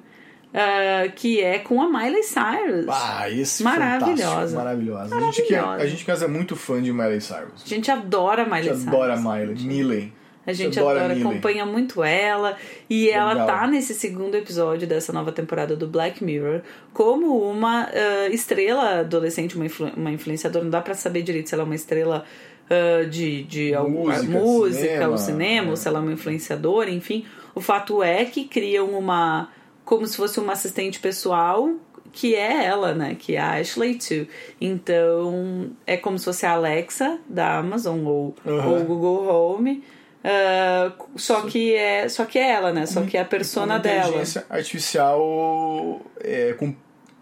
[0.57, 2.87] uh, que é com a Miley Cyrus.
[2.89, 4.57] Ah, esse maravilhosa.
[4.57, 5.15] maravilhosa.
[5.15, 5.17] Maravilhosa.
[5.17, 7.63] A gente, que é, a gente casa é muito fã de Miley Cyrus.
[7.65, 9.57] A gente adora Miley Miley a gente adora Miley.
[9.65, 10.13] Miley.
[10.47, 12.57] A gente adora, adora acompanha muito ela.
[12.89, 13.31] E Legal.
[13.31, 19.01] ela tá nesse segundo episódio dessa nova temporada do Black Mirror como uma uh, estrela
[19.01, 20.65] adolescente, uma, influ uma influenciadora.
[20.65, 22.25] Não dá pra saber direito se ela é uma estrela
[22.71, 25.71] uh, de, de música, alguma música, cinema, ou cinema, é.
[25.71, 26.15] ou se ela é uma é.
[26.15, 27.27] influenciadora, enfim.
[27.53, 29.49] O fato é que criam uma
[29.87, 31.71] como se fosse uma assistente pessoal.
[32.13, 33.15] Que é ela, né?
[33.19, 34.27] Que é a Ashley too.
[34.59, 39.85] Então, é como se fosse a Alexa da Amazon ou, o Google Home.
[40.25, 42.87] Ah, só que é só que é ela, né?
[42.87, 44.07] Só que é a persona uma dela.
[44.09, 46.75] inteligência artificial é, com,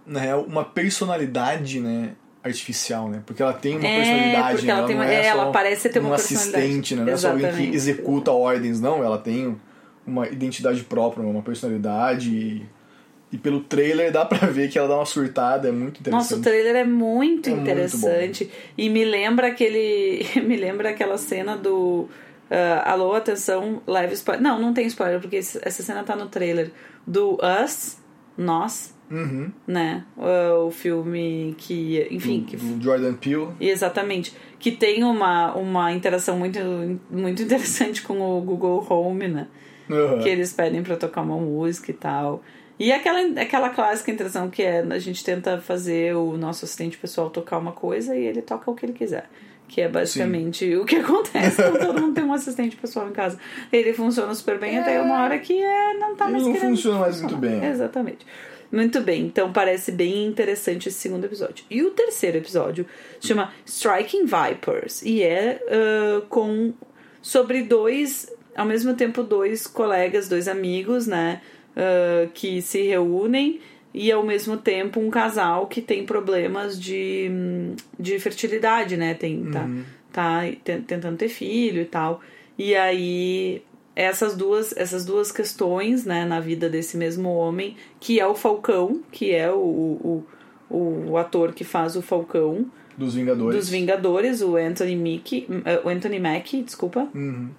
[0.07, 2.11] na real, uma personalidade, né?
[2.43, 3.23] Artificial, né?
[3.27, 4.73] Porque ela tem uma É, personalidade, né?
[4.73, 7.05] ela não uma- é só ela parece ter uma um assistente, né?
[7.05, 9.03] Não é só alguém que executa ordens, não.
[9.03, 9.57] Ela tem
[10.07, 12.31] uma identidade própria, uma personalidade.
[12.31, 12.67] E,
[13.33, 16.13] e pelo trailer dá pra ver que ela dá uma surtada, é muito interessante.
[16.13, 18.51] Nossa, o trailer é muito É muito interessante.
[18.79, 20.25] e me lembra aquele.
[20.47, 22.09] me lembra aquela cena do.
[22.51, 24.43] ah, alô, atenção, leve spoiler.
[24.43, 26.71] Não, não tem spoiler, porque essa cena tá no trailer.
[27.07, 27.99] Do Us,
[28.39, 29.51] Nós, Uhum.
[29.67, 30.05] né?
[30.17, 32.07] Ah, o filme que.
[32.11, 33.49] Enfim, do, que do Jordan Peele.
[33.61, 34.33] Exatamente.
[34.59, 36.59] Que tem uma, uma interação muito,
[37.11, 39.47] muito interessante com o Google Home, né?
[39.89, 40.21] Uhum.
[40.21, 42.43] Que eles pedem pra tocar uma música e tal.
[42.79, 47.31] E aquela, aquela clássica interação que é a gente tenta fazer o nosso assistente pessoal
[47.31, 49.29] tocar uma coisa e ele toca o que ele quiser.
[49.69, 53.39] Que é basicamente o que acontece quando todo mundo tem um assistente pessoal em casa.
[53.73, 56.71] Ele funciona super bem até uma hora que é, não tá Ele mais não querendo
[56.71, 57.65] funciona mais muito bem.
[57.65, 58.27] Exatamente.
[58.73, 61.65] Muito bem, então parece bem interessante esse segundo episódio.
[61.71, 62.85] E o terceiro episódio
[63.21, 66.73] se chama Striking Vipers e é ah, com
[67.23, 71.41] sobre dois, ao mesmo tempo dois colegas, dois amigos, né,
[71.77, 73.61] ah, que se reúnem
[73.93, 77.31] e ao mesmo tempo um casal que tem problemas de,
[77.99, 79.69] de fertilidade, né, tem tá,
[80.13, 82.21] tá te- tentando ter filho e tal.
[82.59, 83.63] E aí
[83.97, 89.01] essas duas essas duas questões né na vida desse mesmo homem que é o Falcão
[89.13, 90.27] que é o, o,
[90.69, 92.67] o, o ator que faz o Falcão
[92.99, 93.57] Dos Vingadores.
[93.57, 97.51] dos Vingadores o Anthony Mackie eh, o Anthony Mackie desculpa Uhum.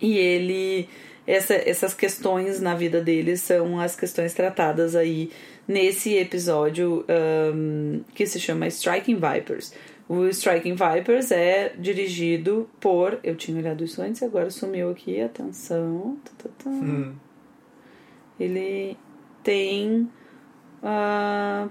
[0.00, 0.88] E ele
[1.26, 5.30] essa, essas questões na vida dele são as questões tratadas aí
[5.66, 9.74] nesse episódio ahn, que se chama Striking Vipers.
[10.08, 13.20] O Striking Vipers é dirigido por.
[13.22, 15.20] Eu tinha olhado isso antes e agora sumiu aqui.
[15.20, 16.16] Atenção.
[16.24, 16.70] Tá, tá, tá.
[16.70, 17.14] Hum.
[18.40, 18.96] Ele
[19.42, 20.08] tem.
[20.80, 21.68] pá,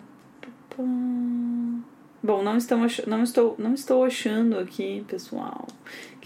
[2.21, 3.07] Bom, não, ach...
[3.07, 5.65] não, estou, não estou achando aqui, pessoal,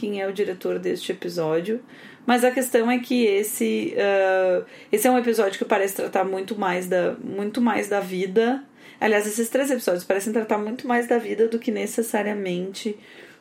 [0.01, 1.79] quem é o diretor deste episódio.
[2.25, 6.57] Mas a questão é que esse, uh, esse é um episódio que parece tratar muito
[6.57, 8.63] mais da, muito mais da vida.
[8.99, 12.97] Aliás, esses três episódios parecem tratar muito mais da vida do que necessariamente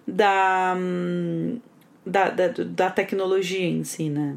[0.06, 1.58] da, hum,
[2.04, 4.36] da, da, da tecnologia em si, né?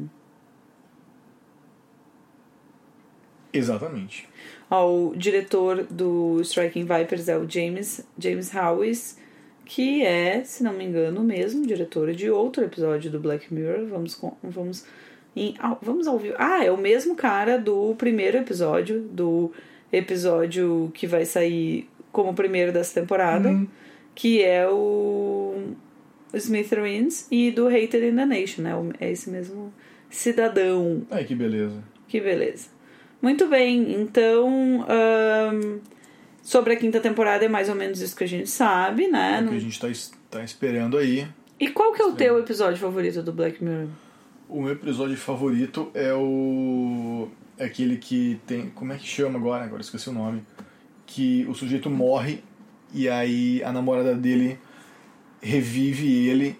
[3.52, 4.26] Exatamente.
[4.70, 9.18] Ó, o diretor do Striking Vipers é o James, James Howes,
[9.64, 13.86] que é, se não me engano, mesmo diretor de outro episódio do Black Mirror.
[13.86, 14.86] Vamos vamos
[15.34, 16.36] em, vamos ao vivo.
[16.38, 19.52] Ah, é o mesmo cara do primeiro episódio, do
[19.92, 23.66] episódio que vai sair como o primeiro dessa temporada, uhum.
[24.14, 25.74] que é o
[26.32, 28.72] Smithereens e do Hated in the Nation, né?
[29.00, 29.72] É esse mesmo
[30.10, 31.02] cidadão.
[31.10, 31.82] Ai, que beleza.
[32.06, 32.68] Que beleza.
[33.20, 34.48] Muito bem, então.
[34.48, 35.80] Um,
[36.44, 39.40] sobre a quinta temporada é mais ou menos isso que a gente sabe, né?
[39.40, 39.88] É o que a gente tá,
[40.30, 41.26] tá esperando aí.
[41.58, 43.88] E qual que é o teu episódio favorito do Black Mirror?
[44.46, 47.28] O meu episódio favorito é o.
[47.56, 48.68] É aquele que tem.
[48.70, 49.64] Como é que chama agora?
[49.64, 50.44] Agora esqueci o nome.
[51.06, 52.44] Que o sujeito morre
[52.92, 54.58] e aí a namorada dele
[55.40, 56.58] revive ele.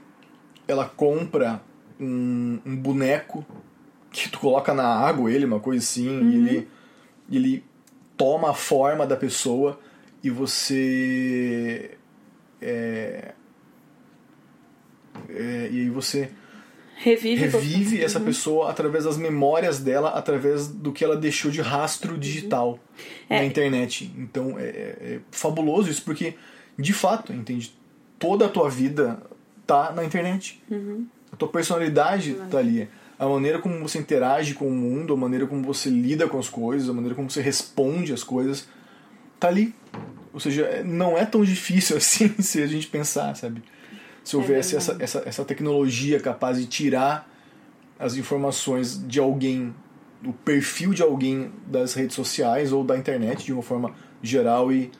[0.66, 1.60] Ela compra
[2.00, 3.44] um, um boneco
[4.10, 6.30] que tu coloca na água ele, uma coisa assim, uhum.
[6.30, 6.68] e ele,
[7.30, 7.64] ele
[8.16, 9.78] toma a forma da pessoa
[10.22, 11.92] e você.
[12.60, 13.32] É,
[15.28, 16.30] é, e aí você
[16.96, 18.24] revive, revive essa uhum.
[18.24, 22.78] pessoa através das memórias dela, através do que ela deixou de rastro digital uhum.
[23.28, 23.44] na é.
[23.44, 24.12] internet.
[24.16, 26.34] Então é, é, é, fabuloso isso, porque
[26.78, 27.72] de fato, entende?
[28.18, 29.20] Toda a tua vida
[29.66, 30.62] tá na internet.
[30.70, 31.06] Uhum.
[31.30, 35.46] A tua personalidade tá ali a maneira como você interage com o mundo, a maneira
[35.46, 38.68] como você lida com as coisas, a maneira como você responde às coisas,
[39.38, 39.74] tá ali.
[40.32, 43.62] Ou seja, não é tão difícil assim se a gente pensar, sabe?
[44.24, 47.30] Se houvesse é essa, essa, essa tecnologia capaz de tirar
[47.98, 49.74] as informações de alguém,
[50.24, 54.90] o perfil de alguém das redes sociais ou da internet de uma forma geral e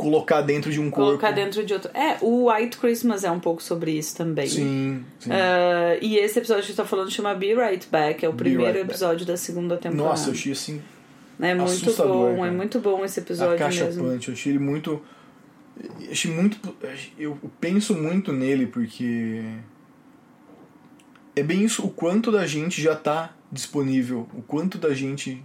[0.00, 1.10] colocar dentro de um corpo.
[1.10, 1.90] Colocar dentro de outro.
[1.92, 4.48] É, o White Christmas é um pouco sobre isso também.
[4.48, 5.04] Sim.
[5.18, 5.30] sim.
[5.30, 8.32] Uh, e esse episódio que a gente tá falando chama Be Right Back, é o
[8.32, 9.32] Be primeiro right episódio back.
[9.32, 10.08] da segunda temporada.
[10.08, 10.80] Nossa, eu achei assim.
[11.38, 12.48] É muito bom, cara.
[12.48, 13.54] é muito bom esse episódio.
[13.54, 14.04] A caixa mesmo.
[14.04, 15.02] Punch, eu achei ele muito.
[16.10, 16.58] Achei muito.
[17.18, 19.42] Eu penso muito nele porque.
[21.36, 25.42] É bem isso, o quanto da gente já tá disponível, o quanto da gente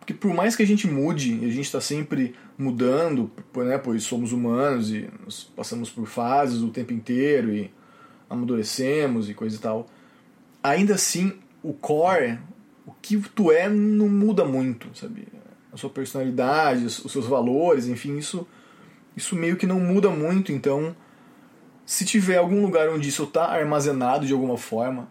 [0.00, 4.02] porque por mais que a gente mude, e a gente está sempre mudando, né, pois
[4.02, 5.08] somos humanos e
[5.54, 7.70] passamos por fases o tempo inteiro e
[8.28, 9.86] amadurecemos e coisa e tal,
[10.62, 12.38] ainda assim o core,
[12.86, 15.28] o que tu é, não muda muito, sabe?
[15.72, 18.48] A sua personalidade, os seus valores, enfim, isso,
[19.16, 20.50] isso meio que não muda muito.
[20.50, 20.96] Então,
[21.84, 25.08] se tiver algum lugar onde isso está armazenado de alguma forma,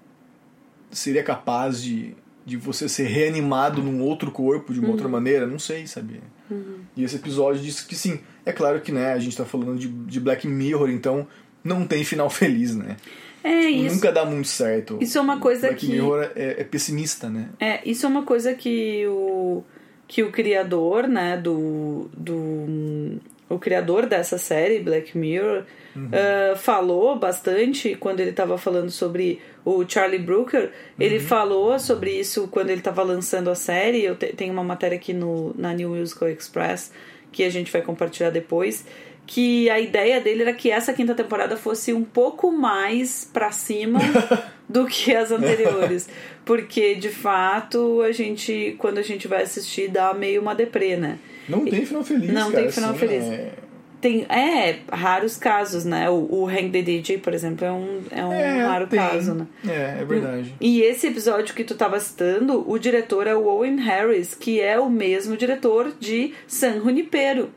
[0.91, 2.15] seria capaz de
[2.49, 4.93] de você ser reanimado num outro corpo de uma uhum.
[4.93, 6.19] outra maneira, não sei, sabe?
[6.49, 6.79] Uhum.
[6.97, 8.19] E esse episódio disse que sim.
[8.43, 11.27] É claro que né, a gente tá falando de, de Black Mirror, então
[11.63, 12.97] não tem final feliz, né?
[13.43, 13.95] É isso.
[13.95, 14.97] Nunca dá muito certo.
[14.99, 15.87] Isso é uma coisa Black que.
[15.87, 17.49] Black Mirror é, é, pessimista, né?
[17.59, 19.63] É, isso é uma coisa que o
[20.07, 25.63] que o criador, né, do, do o criador dessa série Black Mirror
[25.95, 26.05] uhum.
[26.05, 30.69] uh, falou bastante quando ele estava falando sobre o Charlie Brooker, uhum.
[30.99, 34.03] ele falou sobre isso quando ele estava lançando a série.
[34.03, 36.91] Eu te, tenho uma matéria aqui no, na New Musical Express
[37.31, 38.85] que a gente vai compartilhar depois.
[39.31, 43.99] Que a ideia dele era que essa quinta temporada fosse um pouco mais pra cima
[44.67, 46.09] do que as anteriores.
[46.43, 51.19] Porque, de fato, a gente, quando a gente vai assistir, dá meio uma deprê, né?
[51.47, 52.33] Não tem final feliz.
[52.33, 53.23] Não cara, tem final assim, feliz.
[53.25, 53.51] É
[54.01, 58.25] tem é raros casos né o, o Hang the DJ por exemplo é um é
[58.25, 58.99] um é, raro tem.
[58.99, 63.35] caso né é é verdade e esse episódio que tu tava citando o diretor é
[63.35, 67.49] o Owen Harris que é o mesmo diretor de San Junipero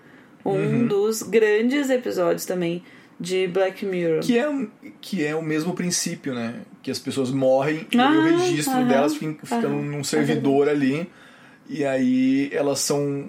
[0.44, 0.86] um uhum.
[0.86, 2.82] dos grandes episódios também
[3.18, 4.66] de Black Mirror que é
[5.00, 8.88] que é o mesmo princípio né que as pessoas morrem ah, e o registro aham,
[8.88, 10.76] delas fica, fica aham, num servidor aham.
[10.76, 11.10] ali
[11.68, 13.28] e aí elas são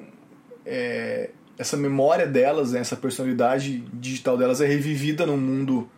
[0.65, 5.89] é, essa memória delas, né, essa personalidade digital delas é revivida no mundo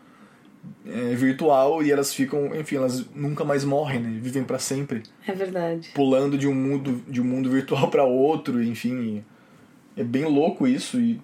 [0.85, 4.19] é, virtual e elas ficam, enfim, elas nunca mais morrem, né?
[4.19, 5.03] Vivem para sempre.
[5.27, 5.91] É verdade.
[5.93, 9.23] Pulando de um mundo de um mundo virtual para outro, enfim.
[9.97, 11.19] É bem louco isso e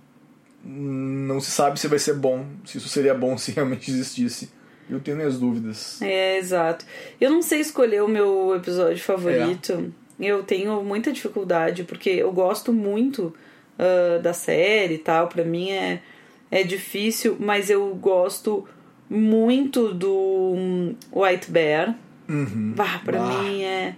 [0.64, 4.50] não se sabe se vai ser bom, se isso seria bom se realmente existisse.
[4.90, 6.02] Eu tenho minhas dúvidas.
[6.02, 6.86] É, exato.
[7.20, 9.94] Eu não sei escolher o meu episódio favorito.
[10.20, 10.26] É.
[10.26, 13.34] Eu tenho muita dificuldade porque eu gosto muito
[13.80, 15.28] uh, da série e tal.
[15.28, 16.02] Pra mim é,
[16.50, 18.68] é difícil, mas eu gosto
[19.10, 21.96] muito do um, White Bear.
[22.28, 22.74] Uhum.
[22.76, 23.44] Bah, pra Bah.
[23.44, 23.96] mim é,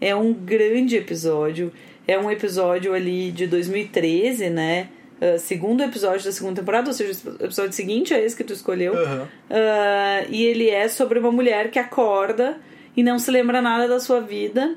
[0.00, 1.72] é um grande episódio.
[2.06, 4.88] É um episódio ali de 2013, né?
[5.20, 8.52] Uh, segundo episódio da segunda temporada, ou seja, o episódio seguinte é esse que tu
[8.52, 8.94] escolheu.
[8.94, 9.22] Aham.
[9.22, 12.58] Uh, e ele é sobre uma mulher que acorda
[12.96, 14.76] e não se lembra nada da sua vida.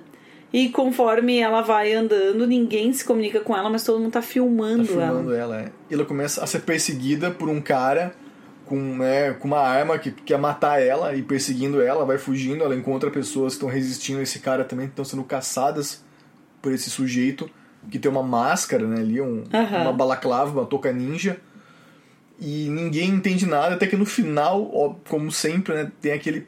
[0.53, 4.87] E conforme ela vai andando, ninguém se comunica com ela, mas todo mundo tá filmando,
[4.87, 5.71] Tá filmando ela, é.
[5.89, 8.13] E ela começa a ser perseguida por um cara
[8.65, 12.75] com, né, com uma arma que quer matar ela e perseguindo ela, vai fugindo, ela
[12.75, 16.05] encontra pessoas que estão resistindo a esse cara também, que estão sendo caçadas
[16.61, 17.49] por esse sujeito,
[17.89, 19.81] que tem uma máscara, né, ali, um, Aham.
[19.83, 21.39] uma balaclava, uma touca ninja.
[22.39, 26.47] E ninguém entende nada, até que no final, ó, como sempre, né, tem aquele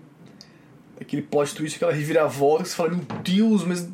[1.01, 3.89] aquele plot twist, aquela reviravolta que você fala, meu Deus, mas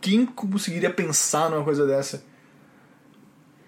[0.00, 2.24] quem conseguiria pensar numa coisa dessa?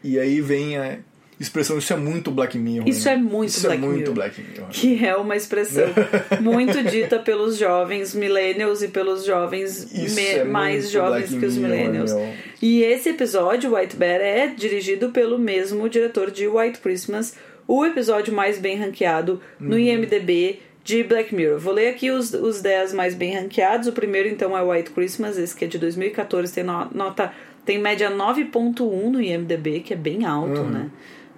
[0.02, 0.98] E aí vem a
[1.40, 2.86] expressão, isso é muito Black Mirror.
[2.88, 3.14] Isso né?
[3.14, 4.14] é muito isso Black é muito Mirror.
[4.14, 4.68] Black Mirror.
[4.68, 5.86] Que é uma expressão
[6.40, 11.70] muito dita pelos jovens millennials e pelos jovens é mais jovens Black que os Mirror,
[11.76, 12.12] millennials.
[12.12, 12.28] meu.
[12.60, 17.34] E esse episódio, White Bear, é dirigido pelo mesmo diretor de White Christmas,
[17.66, 19.78] o episódio mais bem ranqueado no Uhum.
[19.78, 21.58] IMDB de Black Mirror.
[21.58, 23.86] Vou ler aqui os, os 10 mais bem ranqueados.
[23.86, 27.32] O primeiro, então, é White Christmas, esse que é de 2014, tem no- nota.
[27.64, 30.70] Tem média 9.1 no IMDB, que é bem alto, Uhum.
[30.70, 30.90] né?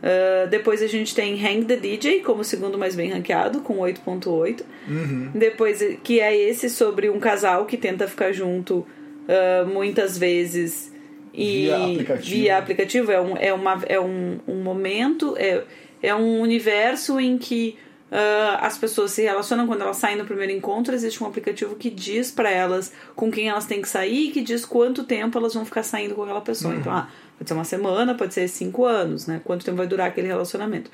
[0.02, 4.62] Uh, depois a gente tem Hang the DJ como segundo mais bem ranqueado, com 8.8.
[4.88, 5.30] Uhum.
[5.32, 10.92] Depois, que é esse sobre um casal que tenta ficar junto uh, muitas vezes
[11.32, 12.36] e Via aplicativo.
[12.36, 13.12] via aplicativo.
[13.12, 15.62] É um, é uma, é um, um momento, é,
[16.02, 17.78] é um universo em que
[18.10, 20.94] uh, as pessoas se relacionam quando elas saem no primeiro encontro.
[20.94, 24.40] Existe um aplicativo que diz pra elas com quem elas têm que sair e que
[24.42, 26.74] diz quanto tempo elas vão ficar saindo com aquela pessoa.
[26.74, 27.08] Então, ah,
[27.42, 29.40] pode ser uma semana, pode ser cinco anos, né?
[29.44, 30.90] Quanto tempo vai durar aquele relacionamento.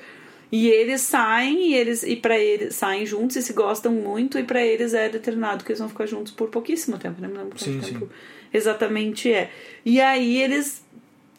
[0.51, 4.43] E eles saem e eles e para eles saem juntos e se gostam muito e
[4.43, 7.27] pra eles é determinado que eles vão ficar juntos por pouquíssimo tempo, né?
[7.27, 8.09] Não lembro quanto Sim, tempo sim.
[8.51, 9.51] exatamente é.
[9.85, 10.83] E aí eles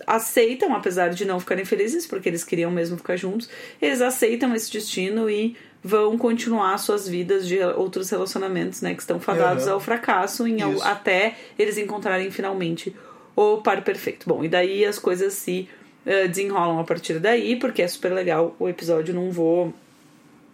[0.06, 3.50] aceitam, apesar de não ficarem felizes, porque eles queriam mesmo ficar juntos,
[3.82, 9.18] eles aceitam esse destino e vão continuar suas vidas de outros relacionamentos, né, que estão
[9.18, 9.74] fadados Aham.
[9.74, 10.82] ao fracasso em Isso.
[10.84, 12.94] até eles encontrarem finalmente
[13.40, 14.28] o par perfeito.
[14.28, 15.68] Bom, e daí as coisas se
[16.04, 19.72] eh, desenrolam a partir daí, porque é super legal o episódio, não vou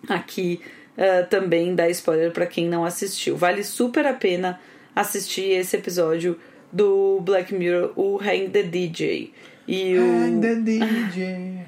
[0.08, 0.60] aqui
[0.96, 3.36] eh, também dar spoiler pra quem não assistiu.
[3.36, 4.60] Vale super a pena
[4.94, 6.38] assistir esse episódio
[6.72, 9.32] do Black Mirror, o Hang the DJ.
[9.68, 11.24] E o, Hang the DJ,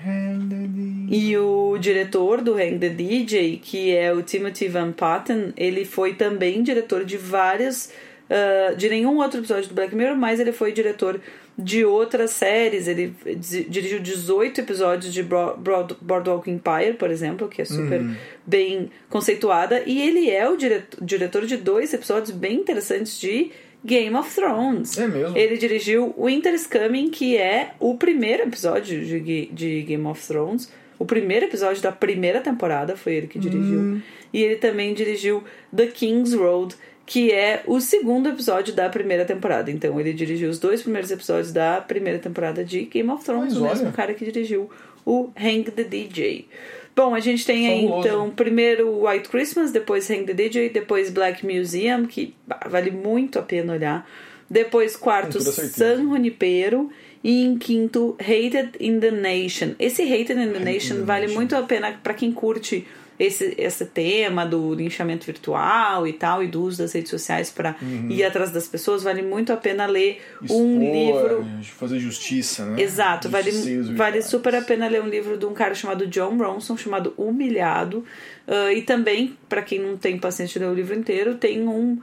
[0.07, 1.09] hang the DJ.
[1.11, 6.15] e o diretor do Hang the DJ, que é o Timothy Van Patten, ele foi
[6.15, 7.91] também diretor de vários.
[8.31, 11.21] Ah, de nenhum outro episódio do Black Mirror, mas ele foi diretor
[11.57, 12.87] de outras séries.
[12.87, 18.01] Ele di- dirigiu 18 episódios de Boardwalk Empire, por exemplo, que é super
[18.47, 19.83] bem conceituada.
[19.87, 23.51] E ele é o diretor, de dois episódios bem interessantes de
[23.85, 24.99] Game of Thrones.
[24.99, 25.37] É mesmo?
[25.37, 30.71] Ele dirigiu Winter's Coming, que é o primeiro episódio de, de Game of Thrones.
[30.99, 33.79] O primeiro episódio da primeira temporada foi ele que dirigiu.
[33.79, 34.01] Hum.
[34.33, 35.43] E ele também dirigiu
[35.75, 36.75] The King's Road,
[37.09, 39.71] que é o segundo episódio da primeira temporada.
[39.71, 43.63] Então ele dirigiu os dois primeiros episódios da primeira temporada de Game of Thrones, o
[43.63, 44.69] mesmo cara que dirigiu
[45.07, 46.47] o Hang the DJ.
[46.95, 48.09] Bom, a gente tem aí Fabuloso.
[48.09, 53.39] então primeiro White Christmas, depois Hang the DJ, depois Black Museum, que bah, vale muito
[53.39, 54.07] a pena olhar.
[54.51, 55.41] Depois quarto.
[55.41, 56.91] San Junipero
[57.25, 59.75] e em quinto Hated in the Nation.
[59.79, 61.39] Esse Hated in the Hated Nation in the vale Nation.
[61.39, 62.87] muito a pena para quem curte
[63.19, 67.77] esse, esse tema do linchamento virtual e tal, e do uso das redes sociais para
[68.09, 71.47] ir atrás das pessoas, vale muito a pena ler um Expor, livro.
[71.79, 72.83] Fazer justiça, né?
[72.83, 73.51] Exato, vale,
[73.95, 78.05] vale super a pena ler um livro de um cara chamado John Bronson, chamado Humilhado.
[78.47, 81.99] Ah, e também, para quem não tem paciência de ler o livro inteiro, tem um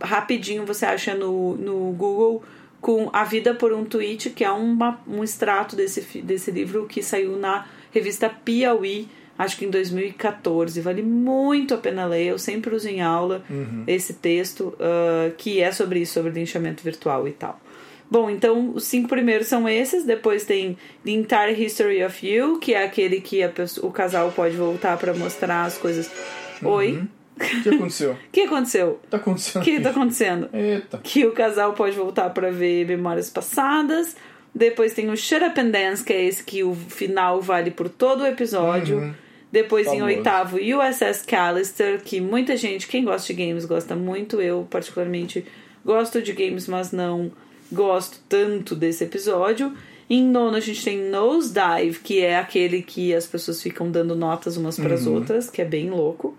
[0.00, 2.42] rapidinho você acha no, no Google
[2.80, 7.02] com A Vida por um Tweet, que é uma, um extrato desse, desse livro que
[7.02, 10.80] saiu na revista Piauí, acho que em 2014.
[10.80, 13.42] Vale muito a pena ler, eu sempre uso em aula
[13.86, 17.60] esse texto, ah, que é sobre isso, sobre linchamento virtual e tal.
[18.10, 20.04] Bom, então os cinco primeiros são esses.
[20.04, 23.50] Depois tem The Entire History of You, que é aquele que a
[23.82, 26.10] o casal pode voltar para mostrar as coisas.
[26.62, 27.02] Oi?
[27.34, 28.12] O que aconteceu?
[28.12, 29.00] O que aconteceu?
[29.10, 30.48] Tá acontecendo O que tá acontecendo?
[30.52, 31.00] Eita.
[31.02, 34.14] Que o casal pode voltar para ver memórias passadas.
[34.54, 37.88] Depois tem o Shut Up and Dance, que é esse que o final vale por
[37.88, 38.98] todo o episódio.
[38.98, 39.14] Uhum.
[39.54, 40.04] Depois em Famoso.
[40.06, 44.40] oitavo, USS Callister, que muita gente, quem gosta de games, gosta muito.
[44.40, 45.44] Eu, particularmente,
[45.84, 47.30] gosto de games, mas não
[47.70, 49.72] gosto tanto desse episódio.
[50.10, 54.56] Em nono a gente tem Nosedive, que é aquele que as pessoas ficam dando notas
[54.56, 55.14] umas para as Uhum.
[55.14, 56.36] outras, que é bem louco.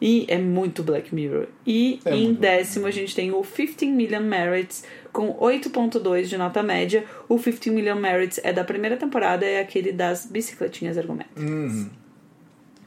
[0.00, 1.46] E é muito Black Mirror.
[1.66, 6.62] E É em décimo a gente tem o 15 Million Merits com 8.2 de nota
[6.62, 7.04] média.
[7.28, 11.42] O 15 Million Merits é da primeira temporada, é aquele das bicicletinhas ergométricas.
[11.44, 11.88] Uhum.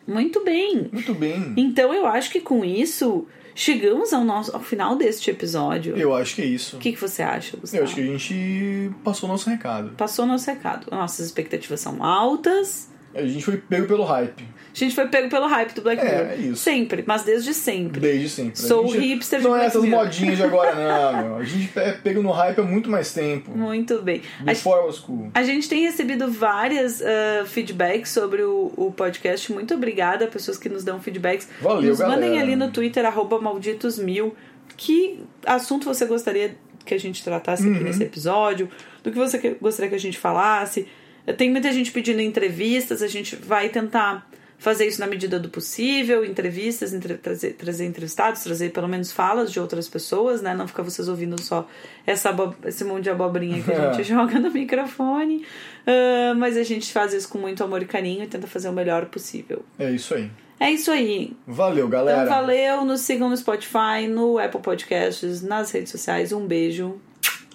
[0.08, 0.90] Muito bem.
[0.92, 1.54] Muito bem.
[1.58, 5.98] Então eu acho que com isso chegamos ao nosso ao final deste episódio.
[5.98, 6.78] Eu acho que é isso.
[6.78, 7.82] O que, que você acha, Gustavo?
[7.82, 9.90] Eu acho que a gente passou o nosso recado.
[9.98, 10.88] Passou nosso recado.
[10.90, 12.90] Nossas expectativas são altas.
[13.18, 14.44] A gente foi pego pelo hype.
[14.44, 16.28] A gente foi pego pelo hype do Black É, Mirror.
[16.32, 16.56] é isso.
[16.62, 18.00] Sempre, mas desde sempre.
[18.00, 18.54] Desde sempre.
[18.54, 20.04] A Sou gente hipster de Não é essas Mirror.
[20.06, 21.36] modinhas de agora, não, meu.
[21.38, 23.58] A gente é pego no hype há muito mais tempo.
[23.58, 24.22] Muito bem.
[24.42, 25.32] A, Before I was cool.
[25.34, 29.52] a gente tem recebido várias ah, feedbacks sobre o, o podcast.
[29.52, 31.50] Muito obrigada a pessoas que nos dão feedbacks.
[31.60, 32.42] Valeu, nos mandem galera.
[32.44, 34.36] ali no Twitter, arroba malditosmil.
[34.76, 36.56] Que assunto você gostaria
[36.86, 37.74] que a gente tratasse Uhum.
[37.74, 38.70] aqui nesse episódio?
[39.04, 40.88] Do que você gostaria que a gente falasse?
[41.36, 46.26] Tem muita gente pedindo entrevistas, a gente vai tentar fazer isso na medida do possível,
[46.26, 50.56] entrevistas, entre- trazer, trazer entrevistados, trazer pelo menos falas de outras pessoas, né?
[50.56, 51.68] Não ficar vocês ouvindo só
[52.08, 55.46] essa esse monte de abobrinha que a gente joga no microfone.
[55.86, 58.74] Ah, mas a gente faz isso com muito amor e carinho e tenta fazer o
[58.74, 59.64] melhor possível.
[59.78, 60.32] É isso aí.
[60.60, 61.38] É isso aí.
[61.46, 62.24] Valeu, galera.
[62.24, 66.32] Então valeu, nos sigam no Spotify, no Apple Podcasts, nas redes sociais.
[66.34, 67.00] Um beijo.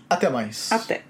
[0.09, 0.71] Até mais.
[0.71, 1.03] Até.